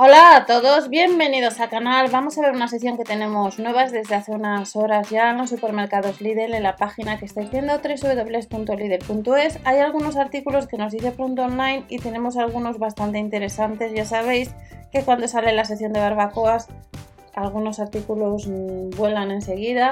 Hola 0.00 0.36
a 0.36 0.46
todos, 0.46 0.90
bienvenidos 0.90 1.58
al 1.58 1.70
canal. 1.70 2.08
Vamos 2.08 2.38
a 2.38 2.42
ver 2.42 2.52
una 2.52 2.68
sección 2.68 2.96
que 2.96 3.02
tenemos 3.02 3.58
nuevas 3.58 3.90
desde 3.90 4.14
hace 4.14 4.30
unas 4.30 4.76
horas 4.76 5.10
ya 5.10 5.30
en 5.30 5.38
los 5.38 5.50
supermercados 5.50 6.20
Lidl, 6.20 6.54
en 6.54 6.62
la 6.62 6.76
página 6.76 7.18
que 7.18 7.24
estáis 7.24 7.50
viendo, 7.50 7.72
www.lidl.es. 7.78 9.58
Hay 9.64 9.78
algunos 9.80 10.16
artículos 10.16 10.68
que 10.68 10.76
nos 10.76 10.92
dice 10.92 11.10
pronto 11.10 11.42
online 11.42 11.84
y 11.88 11.98
tenemos 11.98 12.36
algunos 12.36 12.78
bastante 12.78 13.18
interesantes. 13.18 13.92
Ya 13.92 14.04
sabéis 14.04 14.54
que 14.92 15.02
cuando 15.02 15.26
sale 15.26 15.52
la 15.52 15.64
sección 15.64 15.92
de 15.92 15.98
barbacoas, 15.98 16.68
algunos 17.34 17.80
artículos 17.80 18.46
mm, 18.46 18.90
vuelan 18.90 19.32
enseguida. 19.32 19.90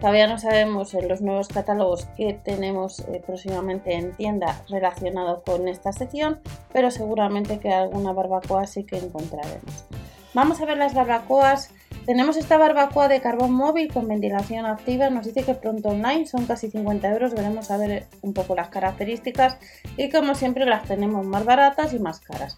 Todavía 0.00 0.28
no 0.28 0.38
sabemos 0.38 0.94
en 0.94 1.08
los 1.08 1.20
nuevos 1.20 1.48
catálogos 1.48 2.06
que 2.16 2.32
tenemos 2.32 3.00
eh, 3.00 3.20
próximamente 3.26 3.94
en 3.94 4.12
tienda 4.12 4.62
relacionado 4.68 5.42
con 5.44 5.66
esta 5.66 5.92
sección, 5.92 6.38
pero 6.72 6.92
seguramente 6.92 7.58
que 7.58 7.72
alguna 7.72 8.12
barbacoa 8.12 8.66
sí 8.66 8.84
que 8.84 8.96
encontraremos. 8.96 9.86
Vamos 10.34 10.60
a 10.60 10.66
ver 10.66 10.76
las 10.76 10.94
barbacoas. 10.94 11.70
Tenemos 12.06 12.36
esta 12.36 12.58
barbacoa 12.58 13.08
de 13.08 13.20
carbón 13.20 13.52
móvil 13.52 13.92
con 13.92 14.06
ventilación 14.06 14.66
activa. 14.66 15.10
Nos 15.10 15.26
dice 15.26 15.42
que 15.42 15.54
pronto 15.54 15.88
online 15.88 16.26
son 16.26 16.46
casi 16.46 16.70
50 16.70 17.08
euros. 17.10 17.34
Veremos 17.34 17.70
a 17.70 17.76
ver 17.76 18.06
un 18.22 18.34
poco 18.34 18.54
las 18.54 18.68
características 18.68 19.58
y 19.96 20.10
como 20.10 20.34
siempre 20.36 20.64
las 20.64 20.84
tenemos 20.84 21.26
más 21.26 21.44
baratas 21.44 21.92
y 21.92 21.98
más 21.98 22.20
caras. 22.20 22.56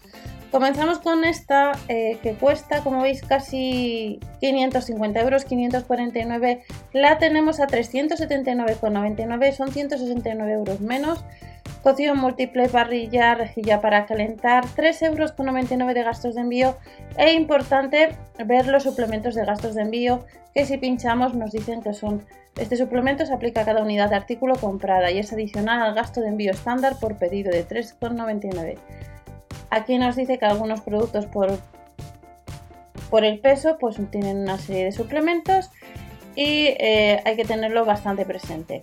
Comenzamos 0.51 0.99
con 0.99 1.23
esta 1.23 1.71
eh, 1.87 2.17
que 2.21 2.33
cuesta, 2.33 2.83
como 2.83 3.01
veis, 3.01 3.21
casi 3.21 4.19
550 4.41 5.21
euros, 5.21 5.45
549. 5.45 6.63
La 6.91 7.17
tenemos 7.19 7.61
a 7.61 7.67
379,99, 7.67 9.53
son 9.53 9.71
169 9.71 10.51
euros 10.51 10.81
menos. 10.81 11.23
Cocción 11.83 12.19
múltiple, 12.19 12.67
parrilla, 12.67 13.33
rejilla 13.33 13.79
para 13.79 14.05
calentar, 14.05 14.65
3,99 14.65 15.05
euros 15.05 15.93
de 15.95 16.03
gastos 16.03 16.35
de 16.35 16.41
envío. 16.41 16.75
E 17.15 17.31
importante 17.31 18.17
ver 18.45 18.67
los 18.67 18.83
suplementos 18.83 19.35
de 19.35 19.45
gastos 19.45 19.73
de 19.75 19.83
envío 19.83 20.25
que 20.53 20.65
si 20.65 20.77
pinchamos 20.77 21.33
nos 21.33 21.53
dicen 21.53 21.81
que 21.81 21.93
son 21.93 22.25
este 22.57 22.75
suplemento 22.75 23.25
se 23.25 23.33
aplica 23.33 23.61
a 23.61 23.65
cada 23.65 23.81
unidad 23.81 24.09
de 24.09 24.17
artículo 24.17 24.55
comprada 24.57 25.09
y 25.09 25.19
es 25.19 25.31
adicional 25.31 25.81
al 25.81 25.95
gasto 25.95 26.19
de 26.19 26.27
envío 26.27 26.51
estándar 26.51 26.97
por 26.99 27.15
pedido 27.15 27.49
de 27.49 27.65
3,99. 27.65 28.77
Aquí 29.71 29.97
nos 29.97 30.17
dice 30.17 30.37
que 30.37 30.45
algunos 30.45 30.81
productos 30.81 31.25
por, 31.25 31.57
por 33.09 33.23
el 33.23 33.39
peso 33.39 33.77
pues 33.79 33.95
tienen 34.11 34.37
una 34.39 34.57
serie 34.57 34.83
de 34.83 34.91
suplementos 34.91 35.71
y 36.35 36.75
eh, 36.77 37.21
hay 37.25 37.35
que 37.37 37.45
tenerlo 37.45 37.85
bastante 37.85 38.25
presente. 38.25 38.81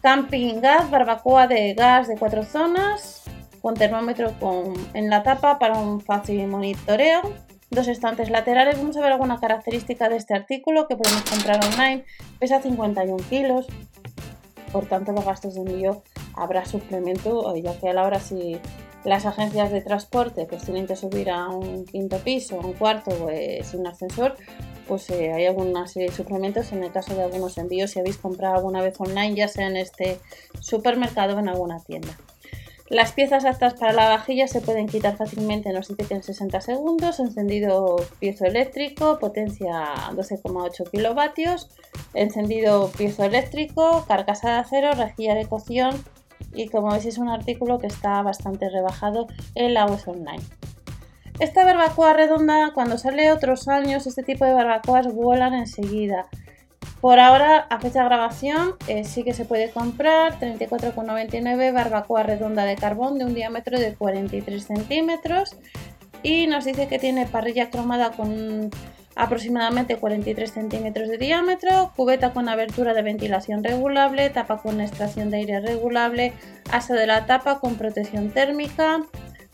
Camping 0.00 0.60
gas, 0.60 0.90
barbacoa 0.90 1.46
de 1.46 1.74
gas 1.74 2.08
de 2.08 2.16
cuatro 2.16 2.42
zonas, 2.42 3.24
con 3.60 3.74
termómetro 3.74 4.32
en 4.94 5.10
la 5.10 5.22
tapa 5.22 5.58
para 5.58 5.78
un 5.78 6.00
fácil 6.00 6.46
monitoreo. 6.46 7.20
Dos 7.70 7.86
estantes 7.88 8.30
laterales. 8.30 8.78
Vamos 8.78 8.96
a 8.96 9.02
ver 9.02 9.12
alguna 9.12 9.38
característica 9.38 10.08
de 10.08 10.16
este 10.16 10.34
artículo 10.34 10.88
que 10.88 10.96
podemos 10.96 11.22
comprar 11.28 11.62
online. 11.62 12.04
Pesa 12.38 12.62
51 12.62 13.16
kilos. 13.28 13.66
Por 14.72 14.86
tanto, 14.86 15.12
los 15.12 15.26
gastos 15.26 15.54
de 15.54 15.60
envío 15.60 16.02
habrá 16.34 16.64
suplemento, 16.64 17.54
ya 17.56 17.78
que 17.78 17.90
a 17.90 17.92
la 17.92 18.04
hora 18.04 18.20
si 18.20 18.58
las 19.04 19.26
agencias 19.26 19.70
de 19.70 19.80
transporte 19.80 20.46
pues 20.46 20.62
tienen 20.64 20.86
que 20.86 20.96
subir 20.96 21.30
a 21.30 21.48
un 21.48 21.84
quinto 21.84 22.18
piso, 22.18 22.58
un 22.58 22.72
cuarto 22.72 23.10
pues, 23.10 23.66
sin 23.68 23.86
ascensor, 23.86 24.36
pues 24.86 25.08
eh, 25.10 25.32
hay 25.32 25.46
alguna 25.46 25.86
serie 25.86 26.08
de 26.08 26.14
suplementos 26.14 26.72
en 26.72 26.82
el 26.82 26.92
caso 26.92 27.14
de 27.14 27.22
algunos 27.22 27.58
envíos. 27.58 27.90
Si 27.90 28.00
habéis 28.00 28.18
comprado 28.18 28.56
alguna 28.56 28.82
vez 28.82 28.98
online, 28.98 29.34
ya 29.34 29.48
sea 29.48 29.68
en 29.68 29.76
este 29.76 30.18
supermercado 30.60 31.36
o 31.36 31.38
en 31.38 31.48
alguna 31.48 31.80
tienda. 31.80 32.16
Las 32.90 33.12
piezas 33.12 33.44
aptas 33.44 33.74
para 33.74 33.92
la 33.92 34.08
vajilla 34.08 34.48
se 34.48 34.62
pueden 34.62 34.86
quitar 34.86 35.14
fácilmente, 35.18 35.74
nos 35.74 35.88
dice 35.88 36.04
que 36.04 36.14
en 36.14 36.22
60 36.22 36.62
segundos, 36.62 37.20
encendido 37.20 37.96
piezoeléctrico, 38.18 39.18
potencia 39.18 39.92
12,8 40.12 40.90
kilovatios, 40.90 41.68
encendido 42.14 42.90
piezoeléctrico, 42.96 44.06
carcasa 44.08 44.52
de 44.52 44.56
acero, 44.60 44.92
rejilla 44.92 45.34
de 45.34 45.44
cocción, 45.44 46.02
y 46.54 46.68
como 46.68 46.90
veis 46.90 47.06
es 47.06 47.18
un 47.18 47.28
artículo 47.28 47.78
que 47.78 47.86
está 47.86 48.22
bastante 48.22 48.68
rebajado 48.68 49.26
en 49.54 49.74
la 49.74 49.86
web 49.86 50.00
online. 50.06 50.42
Esta 51.38 51.64
barbacoa 51.64 52.14
redonda, 52.14 52.72
cuando 52.74 52.98
sale 52.98 53.30
otros 53.30 53.68
años, 53.68 54.06
este 54.06 54.24
tipo 54.24 54.44
de 54.44 54.54
barbacoas 54.54 55.12
vuelan 55.14 55.54
enseguida. 55.54 56.26
Por 57.00 57.20
ahora, 57.20 57.58
a 57.70 57.78
fecha 57.78 58.00
de 58.00 58.06
grabación, 58.06 58.74
eh, 58.88 59.04
sí 59.04 59.22
que 59.22 59.34
se 59.34 59.44
puede 59.44 59.70
comprar 59.70 60.40
34,99 60.40 61.72
barbacoa 61.72 62.24
redonda 62.24 62.64
de 62.64 62.74
carbón 62.74 63.18
de 63.18 63.24
un 63.24 63.34
diámetro 63.34 63.78
de 63.78 63.94
43 63.94 64.64
centímetros 64.64 65.56
y 66.24 66.48
nos 66.48 66.64
dice 66.64 66.88
que 66.88 66.98
tiene 66.98 67.26
parrilla 67.26 67.70
cromada 67.70 68.10
con 68.10 68.70
aproximadamente 69.18 69.96
43 69.96 70.52
centímetros 70.52 71.08
de 71.08 71.18
diámetro, 71.18 71.92
cubeta 71.96 72.32
con 72.32 72.48
abertura 72.48 72.94
de 72.94 73.02
ventilación 73.02 73.64
regulable, 73.64 74.30
tapa 74.30 74.58
con 74.58 74.80
extracción 74.80 75.30
de 75.30 75.38
aire 75.38 75.60
regulable, 75.60 76.32
asa 76.70 76.94
de 76.94 77.08
la 77.08 77.26
tapa 77.26 77.58
con 77.58 77.74
protección 77.74 78.30
térmica, 78.30 79.02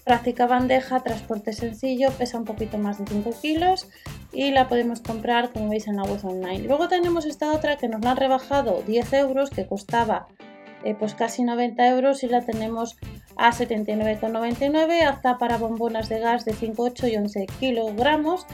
práctica 0.04 0.46
bandeja, 0.46 1.00
transporte 1.00 1.54
sencillo, 1.54 2.10
pesa 2.12 2.36
un 2.36 2.44
poquito 2.44 2.76
más 2.76 2.98
de 2.98 3.06
5 3.06 3.30
kilos 3.40 3.88
y 4.34 4.50
la 4.50 4.68
podemos 4.68 5.00
comprar 5.00 5.50
como 5.50 5.70
veis 5.70 5.88
en 5.88 5.96
la 5.96 6.02
web 6.02 6.22
online. 6.22 6.64
Luego 6.64 6.88
tenemos 6.88 7.24
esta 7.24 7.50
otra 7.50 7.78
que 7.78 7.88
nos 7.88 8.02
la 8.02 8.10
han 8.10 8.18
rebajado 8.18 8.82
10 8.86 9.14
euros 9.14 9.48
que 9.48 9.66
costaba 9.66 10.28
eh, 10.84 10.94
pues 10.94 11.14
casi 11.14 11.42
90 11.42 11.88
euros 11.88 12.22
y 12.22 12.28
la 12.28 12.42
tenemos 12.42 12.98
a 13.36 13.50
79,99 13.50 15.06
apta 15.06 15.38
para 15.38 15.56
bombonas 15.56 16.10
de 16.10 16.20
gas 16.20 16.44
de 16.44 16.52
5, 16.52 16.82
8 16.82 17.06
y 17.06 17.16
11 17.16 17.46
kilogramos 17.58 18.46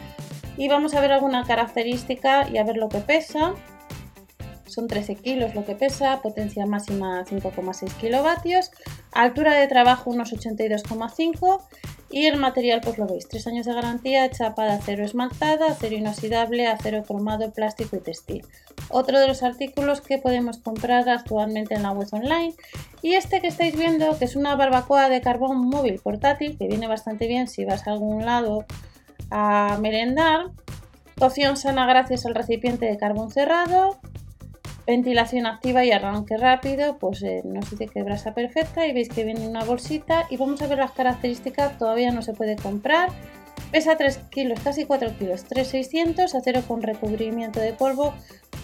y 0.61 0.69
vamos 0.69 0.93
a 0.93 1.01
ver 1.01 1.11
alguna 1.11 1.45
característica 1.45 2.47
y 2.47 2.59
a 2.59 2.65
ver 2.65 2.77
lo 2.77 2.91
que 2.91 2.99
pesa. 2.99 3.55
Son 4.67 4.89
13 4.89 5.15
kilos 5.15 5.55
lo 5.55 5.65
que 5.65 5.75
pesa, 5.75 6.21
potencia 6.21 6.67
máxima 6.67 7.25
5,6 7.25 7.91
kilovatios, 7.95 8.71
altura 9.11 9.55
de 9.55 9.67
trabajo 9.69 10.11
unos 10.11 10.35
82,5 10.35 11.63
y 12.11 12.27
el 12.27 12.37
material 12.37 12.83
pues 12.83 12.99
lo 12.99 13.07
veis, 13.07 13.27
3 13.27 13.47
años 13.47 13.65
de 13.65 13.73
garantía, 13.73 14.31
chapa 14.31 14.65
de 14.65 14.73
acero 14.73 15.03
esmaltada, 15.03 15.69
acero 15.69 15.97
inoxidable, 15.97 16.67
acero 16.67 17.05
cromado, 17.05 17.51
plástico 17.53 17.97
y 17.97 18.01
textil. 18.01 18.45
Otro 18.91 19.19
de 19.19 19.29
los 19.29 19.43
artículos 19.43 20.03
que 20.03 20.19
podemos 20.19 20.59
comprar 20.59 21.09
actualmente 21.09 21.75
en 21.75 21.85
la 21.85 21.93
web 21.93 22.09
online 22.13 22.53
y 23.01 23.15
este 23.15 23.41
que 23.41 23.47
estáis 23.47 23.75
viendo 23.75 24.19
que 24.19 24.27
es 24.27 24.37
una 24.37 24.57
barbacoa 24.57 25.09
de 25.09 25.23
carbón 25.23 25.57
móvil 25.71 25.99
portátil 26.01 26.59
que 26.59 26.69
viene 26.69 26.87
bastante 26.87 27.27
bien 27.29 27.49
si 27.49 27.65
vas 27.65 27.87
a 27.87 27.93
algún 27.93 28.27
lado 28.27 28.67
a 29.31 29.79
merendar. 29.81 30.51
Cocción 31.19 31.57
sana 31.57 31.87
gracias 31.87 32.27
al 32.27 32.35
recipiente 32.35 32.87
de 32.87 32.97
carbón 32.97 33.31
cerrado. 33.31 33.99
Ventilación 34.87 35.47
activa 35.47 35.85
y 35.85 35.93
arranque 35.93 36.37
rápido, 36.37 36.99
pues 36.99 37.23
eh, 37.23 37.43
nos 37.45 37.71
dice 37.71 37.87
que 37.87 38.03
brasa 38.03 38.35
perfecta 38.35 38.87
y 38.87 38.93
veis 38.93 39.09
que 39.09 39.25
viene 39.25 39.47
una 39.47 39.63
bolsita 39.63 40.27
y 40.31 40.37
vamos 40.37 40.63
a 40.63 40.67
ver 40.67 40.79
las 40.79 40.93
características, 40.93 41.79
todavía 41.79 42.11
no 42.11 42.23
se 42.23 42.33
puede 42.33 42.57
comprar. 42.57 43.11
Pesa 43.71 43.97
3 43.97 44.19
kilos, 44.31 44.59
casi 44.61 44.87
4 44.87 45.17
kilos, 45.17 45.45
3,600, 45.45 46.35
acero 46.35 46.63
con 46.67 46.83
recubrimiento 46.83 47.61
de 47.61 47.73
polvo, 47.73 48.15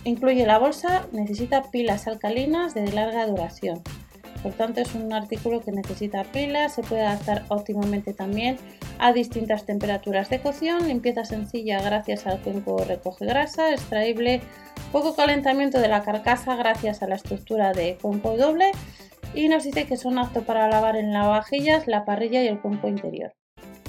incluye 0.03 0.47
la 0.47 0.59
bolsa, 0.59 1.07
necesita 1.13 1.71
pilas 1.71 2.09
alcalinas 2.09 2.75
de 2.75 2.91
larga 2.91 3.27
duración. 3.27 3.83
Por 4.47 4.55
tanto, 4.55 4.81
es 4.81 4.95
un 4.95 5.13
artículo 5.13 5.61
que 5.61 5.73
necesita 5.73 6.23
pilas, 6.23 6.77
se 6.77 6.85
puede 6.85 7.03
adaptar 7.05 7.43
óptimamente 7.49 8.15
también 8.15 8.59
a 9.01 9.13
distintas 9.13 9.67
temperaturas 9.67 10.31
de 10.31 10.39
cocción, 10.39 10.87
limpieza 10.87 11.25
sencilla 11.25 11.83
gracias 11.83 12.29
al 12.29 12.41
cuenco 12.41 12.79
recoge 12.79 13.27
grasa, 13.27 13.73
extraíble, 13.73 14.41
poco 14.93 15.17
calentamiento 15.17 15.81
de 15.81 15.89
la 15.89 16.05
carcasa 16.05 16.55
gracias 16.55 17.03
a 17.03 17.09
la 17.09 17.17
estructura 17.17 17.73
de 17.73 17.99
cuenco 18.01 18.37
doble 18.37 18.71
y 19.35 19.49
nos 19.49 19.65
dice 19.65 19.85
que 19.85 19.97
son 19.97 20.17
aptos 20.17 20.45
para 20.45 20.69
lavar 20.69 20.95
en 20.95 21.13
lavavajillas, 21.13 21.89
la 21.89 22.05
parrilla 22.05 22.41
y 22.45 22.47
el 22.47 22.61
cuenco 22.61 22.87
interior. 22.87 23.33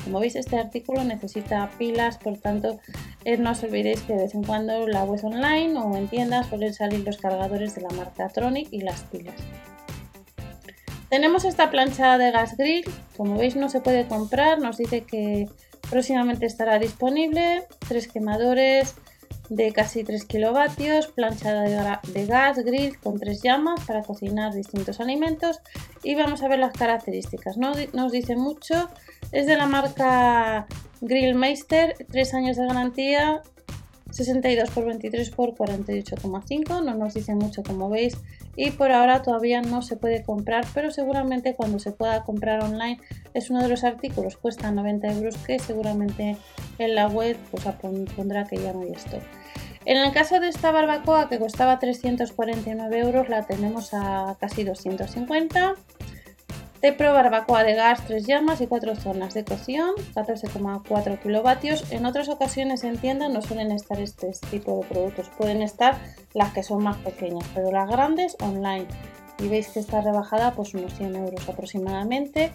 Como 0.05 0.19
veis 0.19 0.35
este 0.35 0.57
artículo 0.57 1.03
necesita 1.03 1.69
pilas, 1.77 2.17
por 2.17 2.39
tanto 2.39 2.79
eh, 3.25 3.37
no 3.37 3.51
os 3.51 3.61
olvidéis 3.61 4.01
que 4.01 4.13
de 4.13 4.23
vez 4.23 4.33
en 4.33 4.43
cuando 4.43 4.87
la 4.87 5.03
web 5.03 5.23
online 5.23 5.77
o 5.77 5.95
en 5.95 6.07
tiendas 6.07 6.47
suelen 6.47 6.73
salir 6.73 7.05
los 7.05 7.17
cargadores 7.17 7.75
de 7.75 7.81
la 7.81 7.89
marca 7.89 8.27
Tronic 8.29 8.69
y 8.71 8.81
las 8.81 9.03
pilas. 9.03 9.35
Tenemos 11.09 11.45
esta 11.45 11.69
plancha 11.69 12.17
de 12.17 12.31
gas 12.31 12.57
grill, 12.57 12.83
como 13.15 13.37
veis 13.37 13.55
no 13.55 13.69
se 13.69 13.79
puede 13.79 14.07
comprar, 14.07 14.59
nos 14.59 14.77
dice 14.77 15.01
que 15.01 15.47
próximamente 15.89 16.45
estará 16.45 16.79
disponible, 16.79 17.63
tres 17.87 18.07
quemadores 18.07 18.95
de 19.49 19.71
casi 19.71 20.03
3 20.03 20.25
kilovatios, 20.25 21.07
plancha 21.07 21.53
de 21.53 22.25
gas 22.25 22.57
grill 22.59 22.99
con 22.99 23.19
tres 23.19 23.41
llamas 23.41 23.79
para 23.85 24.01
cocinar 24.01 24.53
distintos 24.53 24.99
alimentos 24.99 25.61
y 26.03 26.15
vamos 26.15 26.43
a 26.43 26.49
ver 26.49 26.59
las 26.59 26.73
características. 26.73 27.57
No 27.57 27.71
nos 27.93 28.11
dice 28.11 28.35
mucho, 28.35 28.89
es 29.31 29.47
de 29.47 29.55
la 29.55 29.65
marca 29.65 30.67
Grillmeister, 31.01 31.95
3 32.11 32.33
años 32.33 32.57
de 32.57 32.67
garantía, 32.67 33.41
62 34.11 34.69
por 34.71 34.85
23 34.85 35.29
por 35.31 35.55
48,5, 35.55 36.83
no 36.83 36.95
nos 36.95 37.13
dice 37.13 37.35
mucho 37.35 37.63
como 37.63 37.89
veis 37.89 38.17
y 38.57 38.71
por 38.71 38.91
ahora 38.91 39.21
todavía 39.21 39.61
no 39.61 39.81
se 39.81 39.95
puede 39.95 40.23
comprar, 40.23 40.65
pero 40.73 40.91
seguramente 40.91 41.55
cuando 41.55 41.79
se 41.79 41.91
pueda 41.91 42.23
comprar 42.23 42.63
online 42.63 42.99
es 43.33 43.51
uno 43.51 43.61
de 43.61 43.69
los 43.69 43.83
artículos, 43.83 44.35
cuesta 44.35 44.71
90 44.71 45.07
euros 45.13 45.37
que 45.37 45.59
seguramente 45.59 46.35
en 46.79 46.95
la 46.95 47.07
web 47.07 47.37
pues 47.51 47.63
pondrá 48.15 48.45
que 48.45 48.57
ya 48.57 48.73
no 48.73 48.81
hay 48.81 48.91
stock. 48.93 49.21
En 49.85 49.97
el 49.97 50.11
caso 50.11 50.39
de 50.39 50.49
esta 50.49 50.71
barbacoa 50.71 51.29
que 51.29 51.39
costaba 51.39 51.79
349 51.79 52.99
euros 52.99 53.29
la 53.29 53.43
tenemos 53.45 53.93
a 53.93 54.35
casi 54.39 54.63
250 54.63 55.75
Tepro 56.81 57.11
barbacoa 57.11 57.63
de 57.63 57.73
gas, 57.73 58.05
3 58.05 58.27
llamas 58.27 58.61
y 58.61 58.67
4 58.67 58.95
zonas 58.95 59.33
de 59.33 59.43
cocción, 59.43 59.95
14,4 60.13 61.19
kilovatios. 61.19 61.91
En 61.91 62.05
otras 62.05 62.29
ocasiones 62.29 62.83
en 62.83 62.97
tienda 62.97 63.29
no 63.29 63.41
suelen 63.41 63.71
estar 63.71 63.99
este 63.99 64.31
tipo 64.51 64.79
de 64.79 64.85
productos, 64.85 65.29
pueden 65.37 65.63
estar 65.63 65.97
las 66.33 66.53
que 66.53 66.61
son 66.61 66.83
más 66.83 66.97
pequeñas, 66.97 67.45
pero 67.55 67.71
las 67.71 67.89
grandes 67.89 68.37
online. 68.41 68.85
Y 69.39 69.47
veis 69.47 69.69
que 69.69 69.79
está 69.79 70.01
rebajada 70.01 70.53
pues 70.53 70.75
unos 70.75 70.93
100 70.93 71.15
euros 71.15 71.49
aproximadamente. 71.49 72.51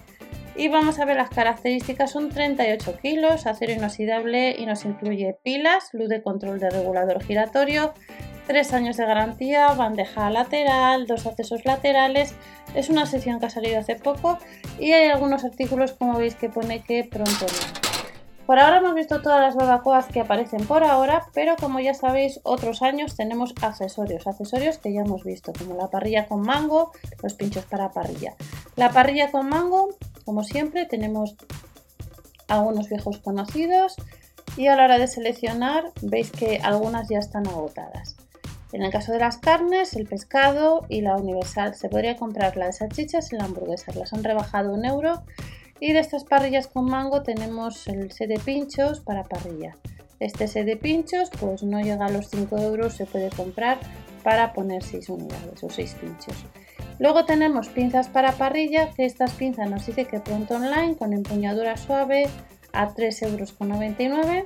Y 0.55 0.67
vamos 0.67 0.99
a 0.99 1.05
ver 1.05 1.17
las 1.17 1.29
características, 1.29 2.11
son 2.11 2.29
38 2.29 2.99
kilos, 3.01 3.47
acero 3.47 3.73
inoxidable 3.73 4.55
y 4.57 4.65
nos 4.65 4.85
incluye 4.85 5.37
pilas, 5.43 5.89
luz 5.93 6.09
de 6.09 6.21
control 6.21 6.59
de 6.59 6.69
regulador 6.69 7.23
giratorio, 7.23 7.93
3 8.47 8.73
años 8.73 8.97
de 8.97 9.05
garantía, 9.05 9.73
bandeja 9.73 10.29
lateral, 10.29 11.07
dos 11.07 11.25
accesos 11.25 11.65
laterales. 11.65 12.35
Es 12.75 12.89
una 12.89 13.05
sección 13.05 13.39
que 13.39 13.47
ha 13.47 13.49
salido 13.49 13.79
hace 13.79 13.95
poco 13.95 14.37
y 14.79 14.91
hay 14.91 15.09
algunos 15.09 15.43
artículos 15.45 15.93
como 15.93 16.17
veis 16.17 16.35
que 16.35 16.49
pone 16.49 16.83
que 16.83 17.03
pronto 17.03 17.45
no. 17.45 17.83
Por 18.45 18.59
ahora 18.59 18.79
hemos 18.79 18.93
visto 18.93 19.21
todas 19.21 19.39
las 19.39 19.55
barbacoas 19.55 20.07
que 20.07 20.19
aparecen 20.19 20.67
por 20.67 20.83
ahora, 20.83 21.27
pero 21.33 21.55
como 21.55 21.79
ya 21.79 21.93
sabéis, 21.93 22.41
otros 22.43 22.81
años 22.81 23.15
tenemos 23.15 23.53
accesorios, 23.61 24.27
accesorios 24.27 24.77
que 24.77 24.91
ya 24.91 25.01
hemos 25.01 25.23
visto, 25.23 25.53
como 25.57 25.75
la 25.75 25.87
parrilla 25.87 26.27
con 26.27 26.41
mango, 26.41 26.91
los 27.21 27.35
pinchos 27.35 27.63
para 27.65 27.91
parrilla. 27.91 28.35
La 28.75 28.89
parrilla 28.89 29.31
con 29.31 29.47
mango, 29.47 29.95
como 30.25 30.43
siempre, 30.43 30.85
tenemos 30.85 31.35
algunos 32.49 32.89
viejos 32.89 33.19
conocidos 33.19 33.95
y 34.57 34.67
a 34.67 34.75
la 34.75 34.83
hora 34.83 34.99
de 34.99 35.07
seleccionar 35.07 35.91
veis 36.01 36.29
que 36.29 36.59
algunas 36.61 37.07
ya 37.07 37.19
están 37.19 37.47
agotadas. 37.47 38.17
En 38.73 38.81
el 38.81 38.91
caso 38.91 39.11
de 39.11 39.19
las 39.19 39.37
carnes, 39.37 39.95
el 39.95 40.07
pescado 40.07 40.87
y 40.89 41.01
la 41.01 41.15
universal, 41.15 41.75
se 41.75 41.89
podría 41.89 42.15
comprar 42.15 42.57
la 42.57 42.65
de 42.65 42.73
salchichas 42.73 43.31
y 43.31 43.35
la 43.35 43.45
hamburguesa. 43.45 43.93
Las 43.93 44.13
han 44.13 44.23
rebajado 44.23 44.73
un 44.73 44.83
euro. 44.83 45.21
Y 45.79 45.93
de 45.93 45.99
estas 45.99 46.23
parrillas 46.23 46.67
con 46.67 46.85
mango 46.85 47.21
tenemos 47.21 47.87
el 47.87 48.11
set 48.11 48.29
de 48.29 48.39
pinchos 48.39 48.99
para 48.99 49.23
parrilla. 49.23 49.77
Este 50.19 50.47
set 50.47 50.65
de 50.65 50.75
pinchos 50.75 51.29
pues 51.39 51.61
no 51.61 51.81
llega 51.81 52.07
a 52.07 52.09
los 52.09 52.29
5 52.29 52.57
euros, 52.57 52.95
se 52.95 53.05
puede 53.05 53.29
comprar 53.29 53.77
para 54.23 54.53
poner 54.53 54.81
6 54.81 55.07
unidades 55.09 55.63
o 55.63 55.69
6 55.69 55.95
pinchos. 56.01 56.35
Luego 56.97 57.25
tenemos 57.25 57.67
pinzas 57.69 58.07
para 58.07 58.31
parrilla, 58.31 58.91
que 58.93 59.05
estas 59.05 59.33
pinzas 59.33 59.69
nos 59.69 59.85
dice 59.85 60.05
que 60.05 60.19
pronto 60.19 60.55
online 60.55 60.95
con 60.95 61.13
empuñadura 61.13 61.77
suave 61.77 62.27
a 62.71 62.89
3,99 62.89 63.29
euros 63.29 64.45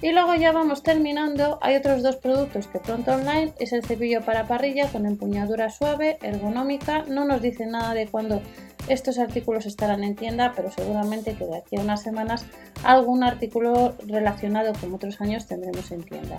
y 0.00 0.12
luego 0.12 0.34
ya 0.34 0.52
vamos 0.52 0.82
terminando. 0.82 1.58
Hay 1.60 1.76
otros 1.76 2.02
dos 2.02 2.16
productos 2.16 2.66
que 2.68 2.78
pronto 2.78 3.12
online 3.12 3.52
es 3.58 3.72
el 3.72 3.84
cepillo 3.84 4.22
para 4.22 4.46
parrilla 4.46 4.88
con 4.88 5.06
empuñadura 5.06 5.70
suave, 5.70 6.18
ergonómica. 6.22 7.04
No 7.08 7.24
nos 7.24 7.42
dice 7.42 7.66
nada 7.66 7.94
de 7.94 8.06
cuándo 8.06 8.40
estos 8.88 9.18
artículos 9.18 9.66
estarán 9.66 10.04
en 10.04 10.14
tienda, 10.14 10.52
pero 10.54 10.70
seguramente 10.70 11.34
que 11.34 11.44
de 11.44 11.58
aquí 11.58 11.76
a 11.76 11.80
unas 11.80 12.02
semanas 12.02 12.46
algún 12.84 13.24
artículo 13.24 13.96
relacionado 14.06 14.72
con 14.80 14.94
otros 14.94 15.20
años 15.20 15.46
tendremos 15.46 15.90
en 15.90 16.04
tienda. 16.04 16.38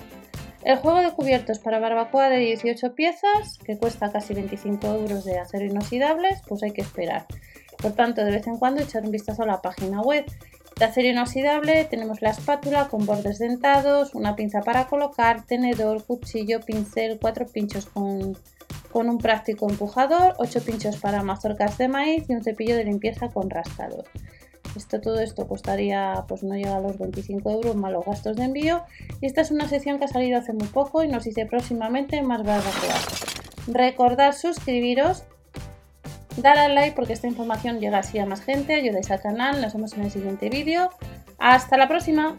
El 0.64 0.78
juego 0.78 1.00
de 1.00 1.12
cubiertos 1.12 1.60
para 1.60 1.80
barbacoa 1.80 2.30
de 2.30 2.38
18 2.38 2.94
piezas, 2.94 3.58
que 3.66 3.78
cuesta 3.78 4.12
casi 4.12 4.34
25 4.34 4.88
euros 4.88 5.24
de 5.24 5.40
acero 5.40 5.66
inoxidable, 5.66 6.30
pues 6.48 6.64
hay 6.64 6.72
que 6.72 6.82
esperar. 6.82 7.26
Por 7.82 7.94
tanto, 7.94 8.26
de 8.26 8.32
vez 8.32 8.46
en 8.48 8.58
cuando 8.58 8.82
echar 8.82 9.06
un 9.06 9.12
vistazo 9.12 9.44
a 9.44 9.46
la 9.46 9.62
página 9.62 10.02
web 10.02 10.26
de 10.80 10.86
acero 10.86 11.10
inoxidable 11.10 11.84
tenemos 11.84 12.22
la 12.22 12.30
espátula 12.30 12.88
con 12.88 13.06
bordes 13.06 13.38
dentados, 13.38 14.16
una 14.16 14.38
pinza 14.38 14.62
para 14.62 14.88
colocar, 14.88 15.46
tenedor, 15.46 16.06
cuchillo, 16.06 16.62
pincel, 16.62 17.20
cuatro 17.20 17.46
pinchos 17.46 17.86
con, 17.86 18.38
un 18.94 19.18
práctico 19.18 19.70
empujador, 19.70 20.36
ocho 20.38 20.62
pinchos 20.62 20.96
para 20.96 21.22
mazorcas 21.22 21.78
de 21.78 21.90
maíz 21.90 22.30
y 22.30 22.34
un 22.34 22.46
cepillo 22.46 22.78
de 22.78 22.86
limpieza 22.86 23.28
con 23.28 23.50
rascador. 23.50 24.06
Esto, 24.78 25.02
todo 25.02 25.20
esto 25.20 25.48
costaría, 25.50 26.24
pues 26.30 26.44
no 26.44 26.56
llega 26.56 26.78
a 26.78 26.80
los 26.80 26.98
25 26.98 27.52
euros 27.52 27.76
más 27.76 27.92
los 27.92 28.06
gastos 28.06 28.38
de 28.38 28.46
envío. 28.46 28.84
Y 29.20 29.26
esta 29.26 29.42
es 29.42 29.52
una 29.52 29.68
sección 29.68 30.00
que 30.00 30.06
ha 30.06 30.08
salido 30.08 30.40
hace 30.40 30.54
muy 30.54 30.68
poco 30.68 31.04
y 31.04 31.10
nos 31.10 31.26
dice 31.26 31.46
próximamente 31.46 32.22
más 32.22 32.44
barbacoas. 32.44 33.06
Recordad 33.68 34.34
suscribiros 34.34 35.24
Dale 36.38 36.62
al 36.62 36.76
like 36.76 36.96
porque 36.96 37.14
esta 37.14 37.28
información 37.28 37.80
llega 37.80 38.00
así 38.00 38.20
a 38.20 38.26
más 38.26 38.42
gente, 38.42 38.74
ayudáis 38.74 39.12
al 39.12 39.22
canal, 39.22 39.62
nos 39.62 39.74
vemos 39.74 39.94
en 39.94 40.04
el 40.04 40.12
siguiente 40.12 40.50
vídeo. 40.50 40.90
¡Hasta 41.38 41.78
la 41.78 41.88
próxima! 41.88 42.38